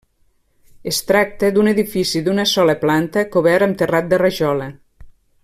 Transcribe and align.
Es 0.91 1.01
tracta 1.11 1.51
d'un 1.57 1.69
edifici 1.73 2.23
d'una 2.29 2.47
sola 2.53 2.77
planta 2.87 3.25
cobert 3.37 3.67
amb 3.67 3.79
terrat 3.83 4.09
de 4.15 4.21
rajola. 4.25 4.73